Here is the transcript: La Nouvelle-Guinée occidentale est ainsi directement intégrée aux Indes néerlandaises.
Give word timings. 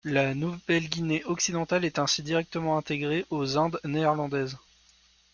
La 0.03 0.33
Nouvelle-Guinée 0.33 1.23
occidentale 1.25 1.85
est 1.85 1.99
ainsi 1.99 2.23
directement 2.23 2.75
intégrée 2.75 3.27
aux 3.29 3.59
Indes 3.59 3.79
néerlandaises. 3.83 4.57